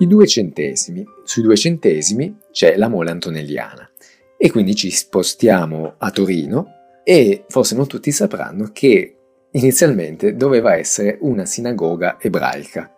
i 0.00 0.06
due 0.06 0.26
centesimi. 0.26 1.04
Sui 1.24 1.42
due 1.42 1.56
centesimi 1.56 2.36
c'è 2.50 2.76
la 2.76 2.88
mole 2.88 3.10
antonelliana 3.10 3.88
e 4.36 4.50
quindi 4.50 4.74
ci 4.74 4.90
spostiamo 4.90 5.94
a 5.98 6.10
Torino 6.10 6.66
e 7.04 7.44
forse 7.48 7.74
non 7.74 7.86
tutti 7.86 8.10
sapranno 8.10 8.70
che 8.72 9.16
inizialmente 9.52 10.36
doveva 10.36 10.74
essere 10.74 11.18
una 11.20 11.44
sinagoga 11.44 12.18
ebraica, 12.20 12.94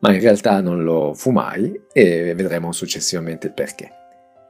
ma 0.00 0.12
in 0.12 0.20
realtà 0.20 0.60
non 0.60 0.84
lo 0.84 1.12
fu 1.14 1.30
mai 1.30 1.78
e 1.92 2.34
vedremo 2.34 2.72
successivamente 2.72 3.48
il 3.48 3.52
perché. 3.52 3.90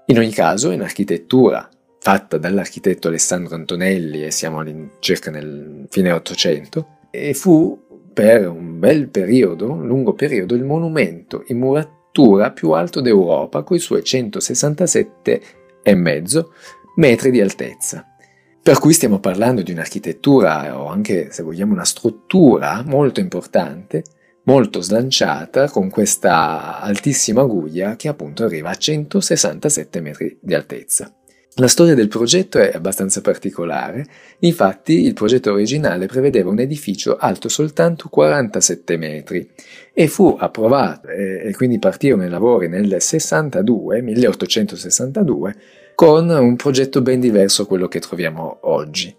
In 0.07 0.19
ogni 0.19 0.33
caso, 0.33 0.71
in 0.71 0.83
architettura 0.83 1.69
fatta 2.01 2.39
dall'architetto 2.39 3.09
Alessandro 3.09 3.55
Antonelli 3.55 4.25
e 4.25 4.31
siamo 4.31 4.63
circa 5.01 5.31
nel 5.31 5.87
fine 5.89 6.13
Ottocento, 6.13 6.99
fu 7.33 7.88
per 8.19 8.49
un 8.49 8.81
bel 8.81 9.11
periodo, 9.11 9.71
un 9.71 9.87
lungo 9.87 10.13
periodo, 10.13 10.57
il 10.57 10.65
monumento 10.65 11.45
in 11.47 11.59
muratura 11.59 12.51
più 12.51 12.73
alto 12.73 13.01
d'Europa, 13.01 13.63
con 13.63 13.77
i 13.77 13.79
suoi 13.79 14.01
167,5 14.01 16.45
metri 16.97 17.31
di 17.31 17.41
altezza. 17.41 18.05
Per 18.61 18.81
cui 18.81 18.93
stiamo 18.93 19.21
parlando 19.21 19.63
di 19.63 19.71
un'architettura 19.71 20.81
o 20.81 20.89
anche, 20.89 21.31
se 21.31 21.45
vogliamo, 21.45 21.75
una 21.75 21.85
struttura 21.85 22.83
molto 22.85 23.21
importante, 23.21 24.03
molto 24.47 24.81
slanciata, 24.81 25.71
con 25.71 25.89
questa 25.89 26.81
altissima 26.81 27.45
guglia 27.45 27.95
che 27.95 28.09
appunto 28.09 28.43
arriva 28.43 28.71
a 28.71 28.75
167 28.75 30.01
metri 30.01 30.37
di 30.41 30.55
altezza. 30.55 31.18
La 31.61 31.67
storia 31.67 31.97
del 31.97 32.07
progetto 32.07 32.61
è 32.61 32.71
abbastanza 32.73 33.21
particolare, 33.21 34.07
infatti 34.41 35.05
il 35.05 35.13
progetto 35.13 35.51
originale 35.51 36.07
prevedeva 36.07 36.51
un 36.51 36.61
edificio 36.61 37.17
alto 37.17 37.49
soltanto 37.49 38.09
47 38.09 38.97
metri 38.97 39.51
e 39.93 40.07
fu 40.07 40.37
approvato 40.39 41.09
e 41.09 41.53
quindi 41.57 41.81
partirono 41.81 42.25
i 42.25 42.29
lavori 42.29 42.69
nel 42.69 43.03
62, 43.03 44.03
1862 44.03 45.55
con 45.97 46.29
un 46.29 46.55
progetto 46.55 47.03
ben 47.03 47.19
diverso 47.19 47.63
da 47.63 47.69
quello 47.69 47.89
che 47.89 47.99
troviamo 47.99 48.59
oggi. 48.63 49.13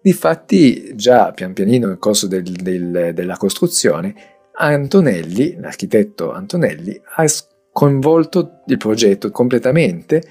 Difatti 0.00 0.96
già 0.96 1.32
pian 1.32 1.52
pianino 1.52 1.88
nel 1.88 1.98
corso 1.98 2.26
del, 2.26 2.52
del, 2.52 3.10
della 3.12 3.36
costruzione 3.36 4.14
Antonelli, 4.54 5.56
l'architetto 5.60 6.32
Antonelli, 6.32 6.98
ha 7.16 7.26
coinvolto 7.70 8.62
il 8.68 8.78
progetto 8.78 9.30
completamente 9.30 10.22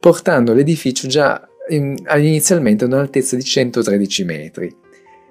portando 0.00 0.52
l'edificio 0.52 1.08
già 1.08 1.48
in, 1.70 1.96
inizialmente 2.16 2.84
ad 2.84 2.92
un'altezza 2.92 3.36
di 3.36 3.44
113 3.44 4.24
metri, 4.24 4.74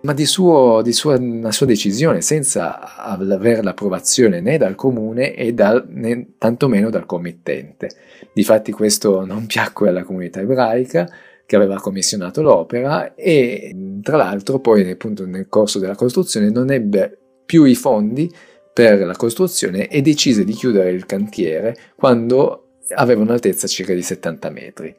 ma 0.02 0.14
di, 0.14 0.26
suo, 0.26 0.82
di 0.84 0.94
sua, 0.94 1.18
una 1.18 1.52
sua 1.52 1.66
decisione, 1.66 2.22
senza 2.22 2.96
avere 2.98 3.64
l'approvazione 3.64 4.42
né 4.42 4.58
dal 4.58 4.76
comune 4.76 5.34
e 5.34 5.54
dal, 5.54 5.86
né 5.90 6.34
tantomeno 6.38 6.90
dal 6.90 7.06
committente. 7.06 7.90
Difatti 8.34 8.72
questo 8.72 9.26
non 9.26 9.48
piacque 9.48 9.90
alla 9.90 10.04
comunità 10.04 10.40
ebraica, 10.40 11.10
che 11.48 11.56
aveva 11.56 11.80
commissionato 11.80 12.42
l'opera 12.42 13.16
e 13.16 13.74
tra 14.04 14.18
l'altro 14.18 14.60
poi 14.60 14.88
appunto 14.92 15.26
nel 15.26 15.48
corso 15.48 15.80
della 15.80 15.96
costruzione 15.96 16.50
non 16.50 16.70
ebbe 16.72 17.18
più 17.46 17.64
i 17.64 17.74
fondi 17.74 18.30
per 18.74 19.00
la 19.00 19.16
costruzione 19.16 19.88
e 19.88 20.02
decise 20.02 20.44
di 20.44 20.52
chiudere 20.52 20.92
il 20.92 21.06
cantiere 21.06 21.76
quando 21.96 22.67
aveva 22.96 23.22
un'altezza 23.22 23.68
circa 23.68 23.94
di 23.94 24.02
70 24.02 24.50
metri. 24.50 24.96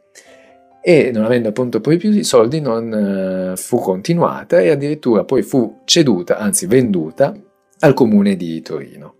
E 0.81 1.11
non 1.12 1.25
avendo 1.25 1.48
appunto 1.48 1.81
poi 1.81 1.97
più 1.97 2.22
soldi 2.22 2.61
non 2.61 3.53
uh, 3.53 3.56
fu 3.56 3.78
continuata 3.78 4.61
e 4.61 4.70
addirittura 4.70 5.25
poi 5.25 5.42
fu 5.42 5.80
ceduta, 5.84 6.39
anzi 6.39 6.67
venduta 6.67 7.34
al 7.80 7.95
comune 7.95 8.36
di 8.36 8.62
Torino 8.62 9.17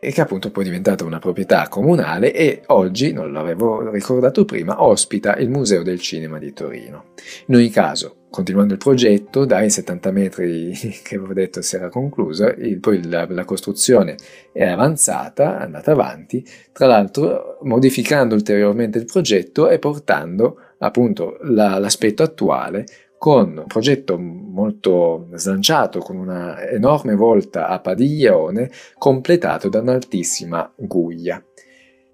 e 0.00 0.12
che 0.12 0.20
appunto 0.20 0.50
poi 0.50 0.62
è 0.62 0.66
diventata 0.66 1.04
una 1.04 1.18
proprietà 1.18 1.68
comunale 1.68 2.32
e 2.32 2.62
oggi, 2.66 3.12
non 3.12 3.32
l'avevo 3.32 3.90
ricordato 3.90 4.44
prima, 4.44 4.82
ospita 4.82 5.36
il 5.36 5.48
Museo 5.48 5.82
del 5.82 6.00
Cinema 6.00 6.38
di 6.38 6.52
Torino. 6.52 7.14
In 7.46 7.56
ogni 7.56 7.70
caso, 7.70 8.26
continuando 8.30 8.74
il 8.74 8.78
progetto, 8.78 9.44
dai 9.44 9.70
70 9.70 10.10
metri 10.10 10.72
che 11.02 11.16
avevo 11.16 11.32
detto 11.32 11.62
si 11.62 11.76
era 11.76 11.88
conclusa, 11.88 12.54
poi 12.80 13.08
la, 13.08 13.26
la, 13.28 13.44
costruzione 13.44 14.16
è 14.52 14.64
avanzata, 14.64 15.60
è 15.60 15.62
andata 15.64 15.92
avanti, 15.92 16.46
tra 16.72 16.86
l'altro 16.86 17.58
modificando 17.62 18.34
ulteriormente 18.34 18.98
il 18.98 19.04
progetto 19.04 19.68
e 19.68 19.78
portando 19.78 20.58
appunto 20.78 21.38
la, 21.42 21.78
l'aspetto 21.78 22.22
attuale 22.22 22.86
con 23.18 23.58
un 23.58 23.66
progetto 23.66 24.18
molto 24.18 25.28
slanciato, 25.34 25.98
con 25.98 26.16
una 26.16 26.66
enorme 26.68 27.14
volta 27.14 27.68
a 27.68 27.80
padiglione, 27.80 28.70
completato 28.96 29.68
da 29.68 29.80
un'altissima 29.80 30.72
guglia 30.76 31.42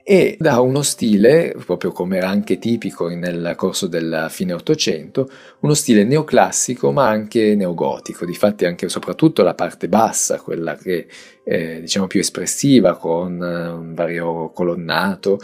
e 0.06 0.36
dà 0.38 0.60
uno 0.60 0.82
stile, 0.82 1.56
proprio 1.64 1.90
come 1.90 2.18
era 2.18 2.28
anche 2.28 2.58
tipico 2.58 3.08
nel 3.08 3.54
corso 3.56 3.86
del 3.86 4.26
fine 4.28 4.52
Ottocento, 4.52 5.30
uno 5.60 5.72
stile 5.72 6.04
neoclassico 6.04 6.92
ma 6.92 7.08
anche 7.08 7.54
neogotico, 7.54 8.26
difatti 8.26 8.66
anche 8.66 8.84
e 8.84 8.88
soprattutto 8.90 9.42
la 9.42 9.54
parte 9.54 9.88
bassa, 9.88 10.40
quella 10.40 10.76
che 10.76 11.06
è 11.42 11.80
diciamo 11.80 12.06
più 12.06 12.20
espressiva 12.20 12.96
con 12.98 13.40
un 13.40 13.94
vario 13.94 14.50
colonnato, 14.50 15.38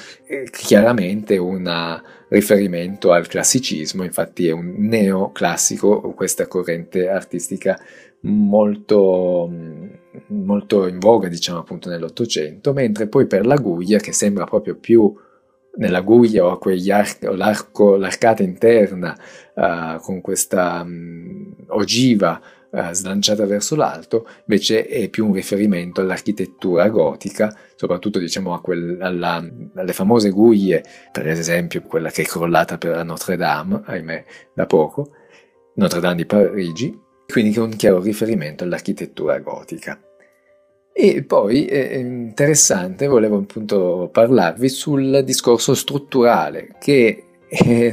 chiaramente 0.50 1.38
un 1.38 1.98
riferimento 2.28 3.12
al 3.12 3.26
classicismo, 3.26 4.04
infatti 4.04 4.46
è 4.46 4.52
un 4.52 4.74
neoclassico 4.76 6.12
questa 6.14 6.46
corrente 6.46 7.08
artistica 7.08 7.80
molto, 8.22 9.50
molto 10.28 10.86
in 10.86 10.98
voga, 10.98 11.28
diciamo 11.28 11.60
appunto 11.60 11.88
nell'Ottocento, 11.88 12.72
mentre 12.72 13.06
poi 13.08 13.26
per 13.26 13.46
la 13.46 13.56
guglia, 13.56 13.98
che 13.98 14.12
sembra 14.12 14.44
proprio 14.44 14.76
più 14.76 15.14
nella 15.76 16.00
guglia 16.00 16.44
o, 16.44 16.58
arc- 16.58 17.26
o 17.26 17.34
l'arco, 17.34 17.96
l'arcata 17.96 18.42
interna 18.42 19.16
uh, 19.54 20.00
con 20.00 20.20
questa 20.20 20.82
um, 20.84 21.54
ogiva 21.68 22.40
uh, 22.70 22.92
slanciata 22.92 23.46
verso 23.46 23.76
l'alto, 23.76 24.26
invece 24.46 24.86
è 24.86 25.08
più 25.08 25.26
un 25.26 25.32
riferimento 25.32 26.00
all'architettura 26.00 26.88
gotica, 26.88 27.54
soprattutto 27.76 28.18
diciamo 28.18 28.52
a 28.52 28.60
quel, 28.60 28.98
alla, 29.00 29.44
alle 29.74 29.92
famose 29.92 30.30
guglie, 30.30 30.82
per 31.12 31.28
esempio 31.28 31.82
quella 31.82 32.10
che 32.10 32.22
è 32.22 32.26
crollata 32.26 32.76
per 32.76 33.04
Notre 33.04 33.36
Dame, 33.36 33.82
ahimè 33.84 34.24
da 34.52 34.66
poco, 34.66 35.12
Notre 35.74 36.00
Dame 36.00 36.16
di 36.16 36.26
Parigi, 36.26 37.08
quindi 37.30 37.54
con 37.54 37.64
un 37.64 37.76
chiaro 37.76 38.00
riferimento 38.00 38.64
all'architettura 38.64 39.38
gotica. 39.38 39.98
E 40.92 41.22
poi 41.22 41.66
è 41.66 41.94
interessante, 41.94 43.06
volevo 43.06 43.38
appunto 43.38 44.10
parlarvi 44.12 44.68
sul 44.68 45.22
discorso 45.24 45.74
strutturale, 45.74 46.74
che 46.78 47.24
è 47.48 47.92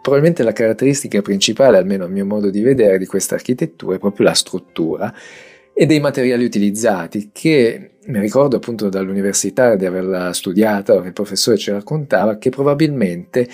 probabilmente 0.00 0.42
la 0.42 0.52
caratteristica 0.52 1.20
principale, 1.20 1.76
almeno 1.76 2.04
a 2.04 2.08
mio 2.08 2.24
modo 2.24 2.48
di 2.48 2.62
vedere, 2.62 2.98
di 2.98 3.06
questa 3.06 3.34
architettura 3.34 3.96
è 3.96 3.98
proprio 3.98 4.26
la 4.26 4.34
struttura 4.34 5.12
e 5.72 5.86
dei 5.86 6.00
materiali 6.00 6.44
utilizzati, 6.44 7.30
che 7.32 7.92
mi 8.06 8.18
ricordo 8.18 8.56
appunto 8.56 8.88
dall'università 8.88 9.76
di 9.76 9.86
averla 9.86 10.32
studiata, 10.32 10.94
il 10.94 11.12
professore 11.12 11.58
ci 11.58 11.70
raccontava 11.70 12.38
che 12.38 12.50
probabilmente 12.50 13.46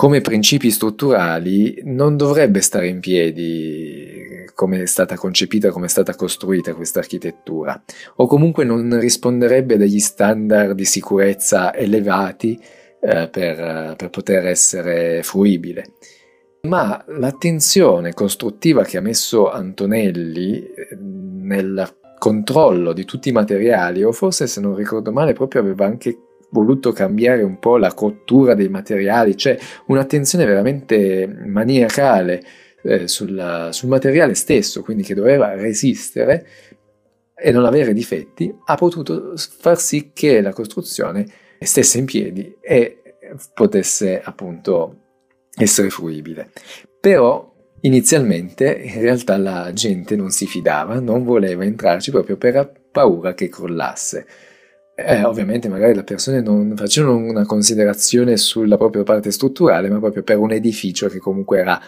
come 0.00 0.22
principi 0.22 0.70
strutturali 0.70 1.82
non 1.84 2.16
dovrebbe 2.16 2.62
stare 2.62 2.88
in 2.88 3.00
piedi 3.00 4.46
come 4.54 4.80
è 4.80 4.86
stata 4.86 5.14
concepita, 5.14 5.70
come 5.70 5.84
è 5.84 5.88
stata 5.90 6.14
costruita 6.14 6.72
questa 6.72 7.00
architettura, 7.00 7.78
o 8.16 8.26
comunque 8.26 8.64
non 8.64 8.98
risponderebbe 8.98 9.76
degli 9.76 9.98
standard 9.98 10.72
di 10.72 10.86
sicurezza 10.86 11.74
elevati 11.74 12.58
eh, 12.98 13.28
per, 13.28 13.94
per 13.94 14.08
poter 14.08 14.46
essere 14.46 15.22
fruibile. 15.22 15.92
Ma 16.62 17.04
l'attenzione 17.08 18.14
costruttiva 18.14 18.84
che 18.84 18.96
ha 18.96 19.02
messo 19.02 19.50
Antonelli 19.50 20.62
eh, 20.62 20.96
nel 20.96 21.96
controllo 22.16 22.94
di 22.94 23.04
tutti 23.04 23.28
i 23.28 23.32
materiali, 23.32 24.02
o 24.02 24.12
forse 24.12 24.46
se 24.46 24.62
non 24.62 24.74
ricordo 24.74 25.12
male 25.12 25.34
proprio 25.34 25.60
aveva 25.60 25.84
anche 25.84 26.16
voluto 26.50 26.92
cambiare 26.92 27.42
un 27.42 27.58
po' 27.58 27.76
la 27.76 27.92
cottura 27.94 28.54
dei 28.54 28.68
materiali, 28.68 29.36
cioè 29.36 29.58
un'attenzione 29.86 30.44
veramente 30.44 31.26
maniacale 31.26 32.42
eh, 32.82 33.08
sulla, 33.08 33.72
sul 33.72 33.88
materiale 33.88 34.34
stesso, 34.34 34.82
quindi 34.82 35.02
che 35.02 35.14
doveva 35.14 35.54
resistere 35.54 36.46
e 37.34 37.52
non 37.52 37.64
avere 37.64 37.92
difetti, 37.92 38.54
ha 38.66 38.74
potuto 38.74 39.34
far 39.36 39.78
sì 39.78 40.10
che 40.12 40.40
la 40.40 40.52
costruzione 40.52 41.26
stesse 41.58 41.98
in 41.98 42.04
piedi 42.04 42.56
e 42.60 43.00
potesse 43.54 44.20
appunto 44.22 44.96
essere 45.54 45.88
fruibile. 45.88 46.50
Però 47.00 47.48
inizialmente 47.82 48.70
in 48.72 49.00
realtà 49.00 49.38
la 49.38 49.72
gente 49.72 50.16
non 50.16 50.30
si 50.30 50.46
fidava, 50.46 51.00
non 51.00 51.24
voleva 51.24 51.64
entrarci 51.64 52.10
proprio 52.10 52.36
per 52.36 52.88
paura 52.90 53.34
che 53.34 53.48
crollasse 53.48 54.26
eh, 55.04 55.24
ovviamente 55.24 55.68
magari 55.68 55.94
le 55.94 56.04
persone 56.04 56.40
non 56.40 56.74
facevano 56.76 57.16
una 57.16 57.44
considerazione 57.44 58.36
sulla 58.36 58.76
propria 58.76 59.02
parte 59.02 59.30
strutturale, 59.30 59.88
ma 59.88 59.98
proprio 59.98 60.22
per 60.22 60.38
un 60.38 60.52
edificio 60.52 61.08
che 61.08 61.18
comunque 61.18 61.58
era 61.58 61.80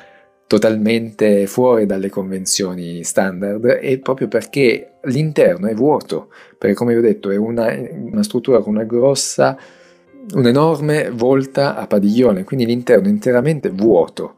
totalmente 0.46 1.46
fuori 1.46 1.86
dalle 1.86 2.10
convenzioni 2.10 3.02
standard 3.04 3.78
e 3.80 3.98
proprio 4.00 4.28
perché 4.28 4.98
l'interno 5.04 5.66
è 5.66 5.74
vuoto, 5.74 6.28
perché 6.58 6.74
come 6.74 6.92
vi 6.92 6.98
ho 6.98 7.02
detto 7.02 7.30
è 7.30 7.36
una, 7.36 7.74
una 7.90 8.22
struttura 8.22 8.60
con 8.60 8.74
una 8.74 8.84
grossa, 8.84 9.56
un'enorme 10.34 11.10
volta 11.10 11.76
a 11.76 11.86
padiglione, 11.86 12.44
quindi 12.44 12.66
l'interno 12.66 13.06
è 13.06 13.10
interamente 13.10 13.70
vuoto. 13.70 14.34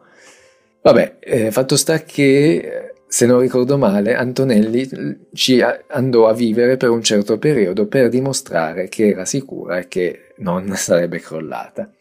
Vabbè, 0.83 1.17
eh, 1.19 1.51
fatto 1.51 1.77
sta 1.77 2.03
che 2.03 2.94
se 3.15 3.27
non 3.27 3.39
ricordo 3.39 3.79
male, 3.79 4.17
Antonelli 4.17 5.29
ci 5.35 5.61
andò 5.61 6.27
a 6.27 6.35
vivere 6.35 6.77
per 6.77 6.91
un 6.91 7.01
certo 7.01 7.39
periodo 7.39 7.87
per 7.87 8.09
dimostrare 8.09 8.89
che 8.89 9.11
era 9.11 9.25
sicura 9.25 9.79
e 9.79 9.87
che 9.87 10.33
non 10.39 10.69
sarebbe 10.75 11.21
crollata. 11.21 11.93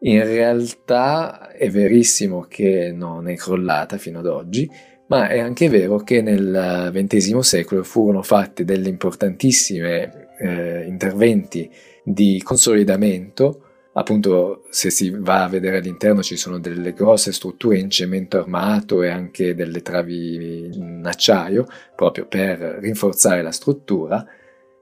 In 0.00 0.22
realtà 0.22 1.50
è 1.50 1.70
verissimo 1.70 2.44
che 2.46 2.92
non 2.94 3.26
è 3.26 3.36
crollata 3.36 3.96
fino 3.96 4.18
ad 4.18 4.26
oggi, 4.26 4.70
ma 5.06 5.28
è 5.28 5.38
anche 5.38 5.70
vero 5.70 5.96
che 6.00 6.20
nel 6.20 6.90
XX 6.92 7.38
secolo 7.38 7.82
furono 7.82 8.20
fatti 8.20 8.66
degli 8.66 8.86
importantissimi 8.86 9.88
eh, 9.88 10.84
interventi 10.86 11.70
di 12.04 12.38
consolidamento 12.44 13.63
appunto 13.94 14.64
se 14.70 14.90
si 14.90 15.10
va 15.10 15.44
a 15.44 15.48
vedere 15.48 15.78
all'interno 15.78 16.22
ci 16.22 16.36
sono 16.36 16.58
delle 16.58 16.92
grosse 16.92 17.32
strutture 17.32 17.78
in 17.78 17.90
cemento 17.90 18.38
armato 18.38 19.02
e 19.02 19.08
anche 19.08 19.54
delle 19.54 19.82
travi 19.82 20.70
in 20.72 21.02
acciaio 21.04 21.66
proprio 21.94 22.26
per 22.26 22.58
rinforzare 22.80 23.42
la 23.42 23.52
struttura 23.52 24.26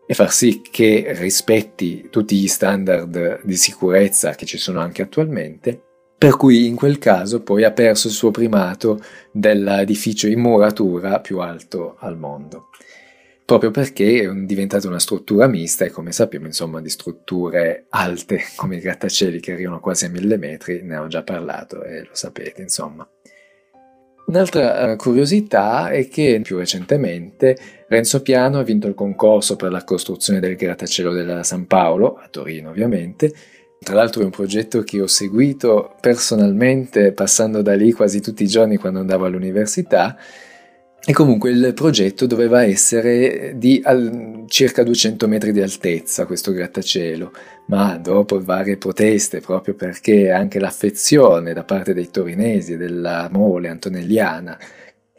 e 0.07 0.15
far 0.15 0.33
sì 0.33 0.63
che 0.69 1.13
rispetti 1.17 2.09
tutti 2.11 2.37
gli 2.37 2.49
standard 2.49 3.41
di 3.45 3.57
sicurezza 3.57 4.35
che 4.35 4.47
ci 4.47 4.59
sono 4.59 4.81
anche 4.81 5.03
attualmente. 5.03 5.81
Per 6.19 6.37
cui 6.37 6.67
in 6.67 6.77
quel 6.77 6.99
caso 6.99 7.43
poi 7.43 7.65
ha 7.65 7.73
perso 7.73 8.09
il 8.09 8.13
suo 8.13 8.31
primato 8.31 9.01
dell'edificio 9.31 10.29
in 10.29 10.41
muratura 10.41 11.21
più 11.21 11.39
alto 11.39 11.97
al 11.99 12.17
mondo 12.17 12.69
proprio 13.59 13.71
perché 13.71 14.23
è 14.23 14.33
diventata 14.33 14.89
una 14.89 14.99
struttura 14.99 15.47
mista 15.47 15.85
e 15.85 15.91
come 15.91 16.11
sappiamo 16.11 16.47
insomma 16.47 16.81
di 16.81 16.89
strutture 16.89 17.85
alte 17.91 18.41
come 18.57 18.77
i 18.77 18.81
grattacieli 18.81 19.41
che 19.41 19.53
arrivano 19.53 19.79
quasi 19.79 20.07
a 20.07 20.09
mille 20.09 20.39
metri, 20.39 20.81
ne 20.83 20.97
ho 20.97 21.07
già 21.07 21.23
parlato 21.23 21.83
e 21.83 22.01
lo 22.01 22.13
sapete 22.13 22.63
insomma. 22.63 23.07
Un'altra 24.25 24.93
eh, 24.93 24.97
curiosità 24.97 25.91
è 25.91 26.09
che 26.09 26.41
più 26.43 26.57
recentemente 26.57 27.59
Renzo 27.89 28.23
Piano 28.23 28.59
ha 28.59 28.63
vinto 28.63 28.87
il 28.87 28.95
concorso 28.95 29.57
per 29.57 29.71
la 29.71 29.85
costruzione 29.85 30.41
del 30.41 30.57
grattacielo 30.57 31.13
della 31.13 31.43
San 31.43 31.67
Paolo, 31.67 32.17
a 32.17 32.29
Torino 32.31 32.71
ovviamente, 32.71 33.35
tra 33.81 33.97
l'altro 33.97 34.23
è 34.23 34.25
un 34.25 34.31
progetto 34.31 34.83
che 34.83 35.03
ho 35.03 35.07
seguito 35.07 35.95
personalmente 36.01 37.13
passando 37.13 37.61
da 37.61 37.75
lì 37.75 37.93
quasi 37.93 38.23
tutti 38.23 38.45
i 38.45 38.49
giorni 38.49 38.79
quando 38.79 39.01
andavo 39.01 39.27
all'università 39.27 40.17
e 41.05 41.13
comunque 41.13 41.51
il 41.51 41.73
progetto 41.75 42.27
doveva 42.27 42.63
essere 42.63 43.55
di 43.57 43.83
circa 44.47 44.85
200 44.85 45.27
metri 45.27 45.51
di 45.51 45.61
altezza, 45.61 46.27
questo 46.27 46.53
grattacielo, 46.53 47.33
ma 47.67 47.97
dopo 47.97 48.41
varie 48.41 48.77
proteste, 48.77 49.41
proprio 49.41 49.75
perché 49.75 50.31
anche 50.31 50.61
l'affezione 50.61 51.53
da 51.55 51.65
parte 51.65 51.93
dei 51.93 52.09
torinesi 52.11 52.75
e 52.75 52.77
della 52.77 53.29
mole 53.33 53.69
antonelliana 53.69 54.57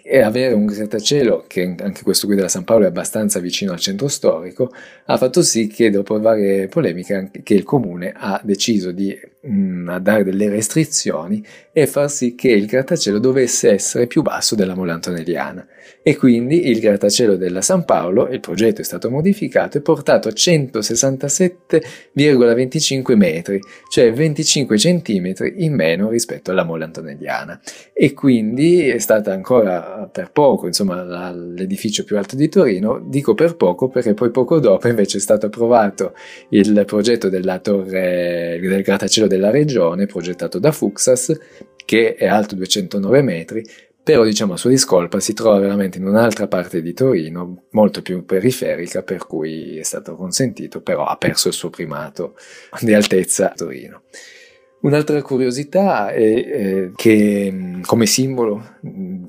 e 0.06 0.22
avere 0.22 0.54
un 0.54 0.66
grattacielo, 0.66 1.46
che 1.48 1.76
anche 1.80 2.04
questo 2.04 2.28
qui 2.28 2.36
della 2.36 2.48
San 2.48 2.64
Paolo 2.64 2.86
è 2.86 2.88
abbastanza 2.88 3.40
vicino 3.40 3.74
al 3.74 3.80
centro 3.80 4.08
storico, 4.08 4.72
ha 5.06 5.18
fatto 5.18 5.42
sì 5.42 5.68
che 5.68 5.90
dopo 5.90 6.20
varie 6.20 6.68
polemiche 6.68 7.30
che 7.44 7.54
il 7.54 7.64
comune 7.64 8.14
ha 8.16 8.40
deciso 8.44 8.92
di 8.92 9.18
mm, 9.48 9.98
dare 9.98 10.24
delle 10.24 10.50
restrizioni 10.50 11.44
e 11.72 11.86
far 11.88 12.10
sì 12.10 12.36
che 12.36 12.50
il 12.50 12.66
grattacielo 12.66 13.20
dovesse 13.20 13.72
essere 13.72 14.08
più 14.08 14.22
basso 14.22 14.56
della 14.56 14.76
mole 14.76 14.92
antonelliana. 14.92 15.66
E 16.02 16.18
quindi 16.18 16.70
il 16.70 16.80
grattacielo 16.80 17.36
della 17.38 17.62
San 17.62 17.86
Paolo, 17.86 18.28
il 18.28 18.42
progetto 18.42 18.82
è 18.82 18.84
stato 18.84 19.10
modificato 19.10 19.78
e 19.78 19.82
portato 19.82 20.28
a 20.28 20.32
167,25 20.32 23.16
metri, 23.16 23.62
cioè 23.90 24.12
25 24.12 24.78
centimetri 24.78 25.64
in 25.64 25.74
meno 25.74 26.10
rispetto 26.10 26.52
alla 26.52 26.64
mole 26.64 26.84
antonelliana. 26.84 27.62
E 27.94 28.12
quindi 28.14 28.90
è 28.90 29.00
stata 29.00 29.32
ancora 29.32 30.10
per 30.12 30.32
poco, 30.32 30.68
insomma, 30.68 31.32
l'edificio 31.32 32.04
più 32.04 32.18
alto 32.18 32.36
di 32.36 32.50
Torino. 32.50 33.02
Dico 33.04 33.34
per 33.34 33.56
poco 33.56 33.88
perché 33.88 34.14
poi 34.14 34.30
poco 34.30 34.60
dopo 34.60 34.90
invece 34.90 35.18
è 35.18 35.22
stato 35.22 35.46
approvato 35.46 36.14
il 36.50 36.84
progetto 36.86 37.30
della 37.30 37.60
torre 37.60 38.60
del 38.62 38.82
grattacielo 38.82 39.28
della 39.34 39.50
regione, 39.50 40.06
progettato 40.06 40.60
da 40.60 40.72
Fuxas, 40.72 41.38
che 41.86 42.16
è 42.16 42.28
alto 42.28 42.56
209 42.56 43.22
metri, 43.22 43.64
però 44.04 44.24
diciamo 44.24 44.54
a 44.54 44.58
sua 44.58 44.70
discolpa 44.70 45.20
si 45.20 45.34
trova 45.34 45.60
veramente 45.60 45.98
in 45.98 46.06
un'altra 46.06 46.48
parte 46.48 46.82
di 46.82 46.94
Torino, 46.94 47.64
molto 47.72 48.02
più 48.02 48.26
periferica, 48.26 49.02
per 49.02 49.26
cui 49.26 49.78
è 49.78 49.84
stato 49.84 50.16
consentito, 50.16 50.82
però 50.82 51.06
ha 51.06 51.16
perso 51.16 51.48
il 51.48 51.54
suo 51.54 51.70
primato 51.70 52.36
di 52.82 52.94
altezza 52.94 53.52
a 53.52 53.54
Torino. 53.56 54.02
Un'altra 54.82 55.22
curiosità 55.22 56.10
è 56.10 56.22
eh, 56.22 56.92
che 56.96 57.80
come 57.86 58.06
simbolo, 58.06 58.78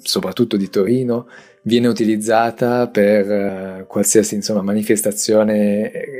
soprattutto 0.03 0.57
di 0.57 0.69
Torino, 0.69 1.29
viene 1.63 1.87
utilizzata 1.87 2.89
per 2.89 3.31
eh, 3.31 3.85
qualsiasi 3.87 4.35
insomma, 4.35 4.63
manifestazione 4.63 5.93
eh, 5.93 6.14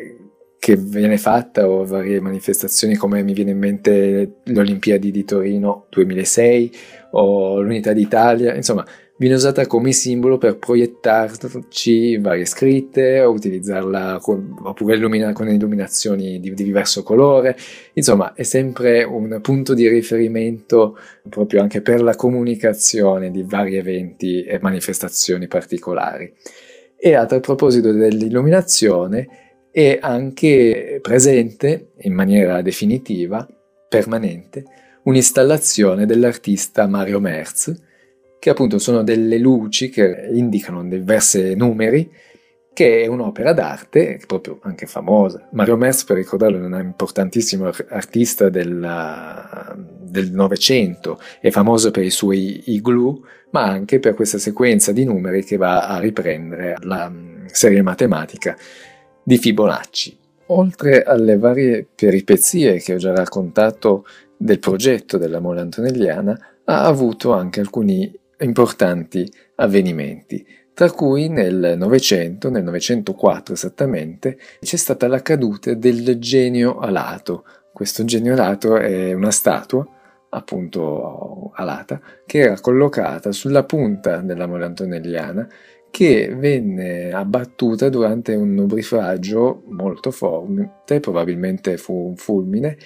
che 0.65 0.77
viene 0.77 1.19
fatta 1.19 1.69
o 1.69 1.85
varie 1.85 2.23
manifestazioni 2.23 2.95
come 2.95 3.23
mi 3.23 3.35
viene 3.35 3.51
in 3.51 3.59
mente 3.59 4.37
le 4.43 4.59
Olimpiadi 4.59 5.11
di 5.11 5.23
Torino 5.23 5.85
2006 5.91 6.73
o 7.11 7.61
l'Unità 7.61 7.93
d'Italia, 7.93 8.55
insomma 8.55 8.83
viene 9.19 9.35
usata 9.35 9.67
come 9.67 9.93
simbolo 9.93 10.39
per 10.39 10.57
proiettarci 10.57 12.17
varie 12.17 12.47
scritte 12.47 13.21
o 13.21 13.33
utilizzarla 13.33 14.19
con, 14.23 14.57
oppure 14.63 14.95
illumina, 14.95 15.35
con 15.35 15.51
illuminazioni 15.51 16.41
di, 16.41 16.55
di, 16.55 16.65
diverso 16.65 17.03
colore. 17.03 17.59
Insomma, 17.93 18.33
è 18.33 18.43
sempre 18.43 19.03
un 19.03 19.41
punto 19.43 19.75
di 19.75 19.87
riferimento 19.87 20.97
proprio 21.29 21.61
anche 21.61 21.83
per 21.83 22.01
la 22.01 22.17
comunicazione 22.17 23.31
di 23.31 23.43
vari 23.43 23.77
eventi 23.77 24.43
e 24.45 24.59
manifestazioni 24.63 25.47
particolari. 25.47 26.33
E 26.97 27.15
a 27.15 27.27
tal 27.27 27.41
proposito 27.41 27.93
dell'illuminazione 27.93 29.44
è 29.75 29.99
anche 30.01 31.01
presente 31.03 31.95
in 32.03 32.15
maniera 32.15 32.63
definitiva, 32.63 33.45
permanente, 33.89 34.63
un'installazione 35.03 36.07
dell'artista 36.07 36.87
Mario 36.87 37.19
Merz, 37.19 37.75
che 38.39 38.51
appunto 38.51 38.79
sono 38.79 39.03
delle 39.03 39.37
luci 39.37 39.91
che 39.91 40.29
indicano 40.31 40.85
diversi 40.85 41.57
numeri, 41.57 42.09
che 42.73 43.03
è 43.03 43.07
un'opera 43.09 43.53
d'arte, 43.53 44.21
proprio 44.25 44.61
anche 44.63 44.87
famosa. 44.87 45.49
Mario 45.51 45.77
Merz, 45.77 46.05
per 46.05 46.19
ricordarlo, 46.19 46.59
è 46.59 46.65
un 46.65 46.79
importantissimo 46.81 47.69
artista 47.89 48.49
del 48.51 50.31
Novecento, 50.31 51.19
è 51.41 51.51
famoso 51.51 51.91
per 51.91 52.05
i 52.05 52.11
suoi 52.11 52.63
igloo, 52.67 53.23
ma 53.51 53.65
anche 53.65 53.99
per 53.99 54.15
questa 54.15 54.39
sequenza 54.39 54.93
di 54.93 55.03
numeri 55.03 55.43
che 55.43 55.57
va 55.57 55.89
a 55.89 55.99
riprendere 55.99 56.77
la 56.83 57.11
mm, 57.11 57.47
serie 57.47 57.83
matematica 57.83 58.57
di 59.25 59.39
Fibonacci. 59.39 60.17
Oltre 60.49 61.03
alle 61.03 61.39
varie 61.39 61.87
peripezie 61.93 62.79
che 62.79 62.95
ho 62.95 62.99
già 62.99 63.15
raccontato 63.15 64.05
del 64.37 64.59
progetto 64.59 65.17
della 65.17 65.41
mole 65.41 65.61
antonelliana, 65.61 66.39
ha 66.65 66.85
avuto 66.85 67.33
anche 67.33 67.61
alcuni 67.61 68.13
importanti 68.41 69.31
avvenimenti, 69.57 70.47
tra 70.75 70.91
cui 70.91 71.29
nel 71.29 71.75
Novecento, 71.79 72.51
nel 72.51 72.65
904 72.65 73.55
esattamente, 73.55 74.39
c'è 74.61 74.77
stata 74.77 75.07
la 75.07 75.23
caduta 75.23 75.73
del 75.73 76.19
genio 76.19 76.79
alato. 76.79 77.45
Questo 77.73 78.05
genio 78.05 78.35
alato 78.35 78.77
è 78.77 79.13
una 79.13 79.31
statua, 79.31 79.87
appunto 80.31 81.53
alata, 81.55 82.01
che 82.27 82.41
era 82.41 82.61
collocata 82.61 83.33
sulla 83.33 83.65
punta 83.65 84.19
della 84.19 84.47
mole 84.47 84.65
antonelliana 84.65 85.49
che 85.95 86.35
venne 86.35 87.13
abbattuta 87.13 87.89
durante 87.89 88.35
un 88.35 88.53
nubrifragio 88.53 89.63
molto 89.69 90.11
forte, 90.11 90.99
probabilmente 90.99 91.77
fu 91.77 92.09
un 92.09 92.17
fulmine, 92.17 92.77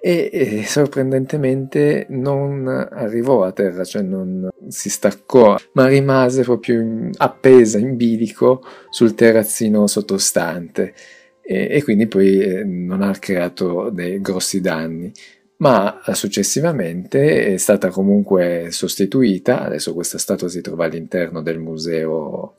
e, 0.00 0.30
e, 0.32 0.64
sorprendentemente 0.64 2.06
non 2.08 2.66
arrivò 2.66 3.44
a 3.44 3.52
terra, 3.52 3.84
cioè 3.84 4.00
non 4.00 4.48
si 4.68 4.88
staccò, 4.88 5.54
ma 5.72 5.86
rimase 5.86 6.44
proprio 6.44 6.80
in, 6.80 7.10
appesa 7.18 7.76
in 7.76 7.94
bilico 7.94 8.62
sul 8.88 9.14
terrazzino 9.14 9.86
sottostante 9.86 10.94
e, 11.42 11.68
e 11.70 11.82
quindi 11.82 12.06
poi 12.06 12.40
eh, 12.40 12.64
non 12.64 13.02
ha 13.02 13.12
creato 13.18 13.90
dei 13.90 14.18
grossi 14.22 14.62
danni. 14.62 15.12
Ma 15.58 16.02
successivamente 16.12 17.54
è 17.54 17.56
stata 17.56 17.88
comunque 17.88 18.68
sostituita, 18.70 19.62
adesso 19.62 19.94
questa 19.94 20.18
statua 20.18 20.48
si 20.48 20.60
trova 20.60 20.84
all'interno 20.84 21.40
del 21.40 21.58
museo, 21.58 22.56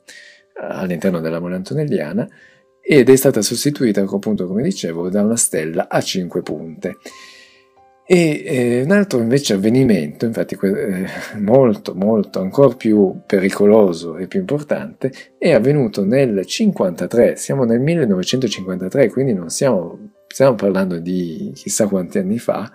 all'interno 0.54 1.20
della 1.20 1.38
Mole 1.38 1.54
Antonelliana, 1.54 2.28
ed 2.80 3.08
è 3.08 3.16
stata 3.16 3.42
sostituita 3.42 4.00
appunto 4.00 4.46
come 4.46 4.62
dicevo 4.62 5.10
da 5.10 5.22
una 5.22 5.36
stella 5.36 5.88
a 5.88 6.00
cinque 6.00 6.42
punte. 6.42 6.96
E 8.10 8.42
eh, 8.42 8.82
un 8.84 8.90
altro 8.90 9.20
invece 9.20 9.52
avvenimento, 9.52 10.24
infatti 10.24 10.56
eh, 10.62 11.06
molto 11.40 11.94
molto 11.94 12.40
ancora 12.40 12.74
più 12.74 13.20
pericoloso 13.26 14.16
e 14.16 14.26
più 14.26 14.40
importante, 14.40 15.12
è 15.36 15.52
avvenuto 15.52 16.06
nel 16.06 16.46
53, 16.46 17.36
siamo 17.36 17.64
nel 17.64 17.80
1953, 17.80 19.10
quindi 19.10 19.34
non 19.34 19.50
siamo, 19.50 20.12
stiamo 20.28 20.54
parlando 20.54 20.98
di 20.98 21.50
chissà 21.54 21.88
quanti 21.88 22.18
anni 22.18 22.38
fa, 22.38 22.70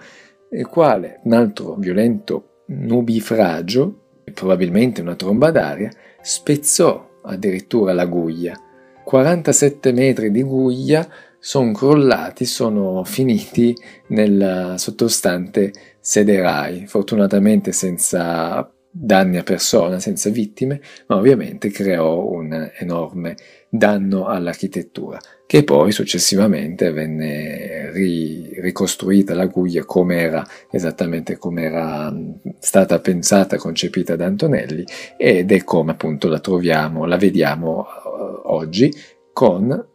il 0.51 0.67
quale 0.67 1.21
un 1.23 1.33
altro 1.33 1.75
violento 1.75 2.63
nubifragio, 2.67 3.99
probabilmente 4.33 5.01
una 5.01 5.15
tromba 5.15 5.51
d'aria, 5.51 5.89
spezzò 6.21 7.19
addirittura 7.23 7.93
la 7.93 8.05
guglia. 8.05 8.59
47 9.03 9.91
metri 9.91 10.31
di 10.31 10.43
guglia 10.43 11.07
sono 11.39 11.71
crollati, 11.73 12.45
sono 12.45 13.03
finiti 13.03 13.75
nel 14.07 14.75
sottostante 14.77 15.73
sederai, 15.99 16.87
fortunatamente 16.87 17.71
senza 17.71 18.69
danni 18.95 19.37
a 19.37 19.43
persona, 19.43 19.99
senza 19.99 20.29
vittime, 20.29 20.79
ma 21.07 21.15
ovviamente 21.15 21.71
creò 21.71 22.27
un 22.29 22.71
enorme 22.77 23.35
danno 23.67 24.27
all'architettura, 24.27 25.19
che 25.47 25.63
poi 25.63 25.91
successivamente 25.91 26.91
venne 26.91 27.91
ri- 27.91 28.53
ricostruita 28.61 29.33
la 29.33 29.47
guglia 29.47 29.83
come 29.83 30.19
era 30.19 30.47
esattamente 30.69 31.37
come 31.37 31.63
era 31.63 32.15
stata 32.59 32.99
pensata, 32.99 33.57
concepita 33.57 34.15
da 34.15 34.27
Antonelli 34.27 34.85
ed 35.17 35.51
è 35.51 35.63
come 35.63 35.91
appunto 35.91 36.27
la 36.27 36.39
troviamo, 36.39 37.05
la 37.05 37.17
vediamo 37.17 37.79
uh, 37.79 38.41
oggi 38.51 38.93
con 39.33 39.87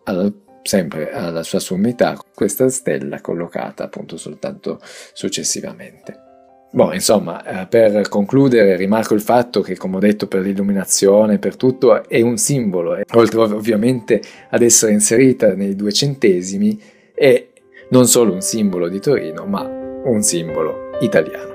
sempre 0.62 1.12
alla 1.12 1.45
sua 1.45 1.61
sommità 1.61 2.19
questa 2.35 2.69
stella 2.69 3.21
collocata 3.21 3.85
appunto 3.85 4.17
soltanto 4.17 4.81
successivamente. 5.12 6.27
Boh, 6.71 6.93
insomma, 6.93 7.63
eh, 7.63 7.67
per 7.67 8.09
concludere 8.09 8.77
rimarco 8.77 9.15
il 9.15 9.23
fatto 9.23 9.63
che, 9.63 9.77
come 9.77 9.97
ho 9.97 10.01
detto, 10.01 10.27
per 10.27 10.43
l'illuminazione, 10.43 11.39
per 11.39 11.57
tutto, 11.57 12.07
è 12.07 12.21
un 12.21 12.37
simbolo, 12.37 12.97
e, 12.97 13.05
oltre 13.15 13.41
ovviamente 13.41 14.21
ad 14.51 14.63
essere 14.63 14.93
inserita 14.93 15.55
nei 15.55 15.75
due 15.75 15.93
centesimi, 15.93 16.79
è 17.15 17.47
non 17.91 18.07
solo 18.07 18.35
un 18.35 18.43
simbolo 18.43 18.89
di 18.89 19.01
Torino, 19.01 19.47
ma 19.47 19.63
un 19.63 20.23
simbolo 20.23 20.91
italiano. 21.01 21.48